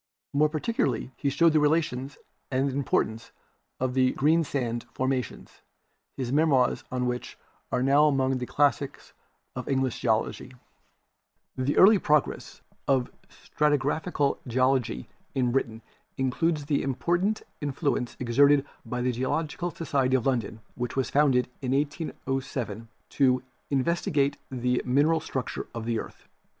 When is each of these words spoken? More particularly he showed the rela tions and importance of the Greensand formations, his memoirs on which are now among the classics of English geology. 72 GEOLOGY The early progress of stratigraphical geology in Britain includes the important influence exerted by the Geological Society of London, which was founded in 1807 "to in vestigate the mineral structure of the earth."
More 0.33 0.49
particularly 0.49 1.11
he 1.15 1.29
showed 1.29 1.53
the 1.53 1.59
rela 1.59 1.83
tions 1.83 2.17
and 2.49 2.71
importance 2.71 3.31
of 3.79 3.93
the 3.93 4.13
Greensand 4.13 4.85
formations, 4.91 5.61
his 6.17 6.31
memoirs 6.31 6.83
on 6.91 7.05
which 7.05 7.37
are 7.71 7.83
now 7.83 8.05
among 8.07 8.39
the 8.39 8.47
classics 8.47 9.13
of 9.55 9.69
English 9.69 9.99
geology. 9.99 10.53
72 11.55 11.55
GEOLOGY 11.65 11.71
The 11.73 11.77
early 11.77 11.99
progress 11.99 12.61
of 12.87 13.11
stratigraphical 13.29 14.39
geology 14.47 15.07
in 15.35 15.51
Britain 15.51 15.83
includes 16.17 16.65
the 16.65 16.81
important 16.81 17.43
influence 17.61 18.17
exerted 18.19 18.65
by 18.83 19.03
the 19.03 19.11
Geological 19.11 19.69
Society 19.69 20.15
of 20.15 20.25
London, 20.25 20.61
which 20.73 20.95
was 20.95 21.11
founded 21.11 21.47
in 21.61 21.73
1807 21.73 22.87
"to 23.09 23.43
in 23.69 23.83
vestigate 23.83 24.37
the 24.49 24.81
mineral 24.83 25.19
structure 25.19 25.67
of 25.75 25.85
the 25.85 25.99
earth." 25.99 26.27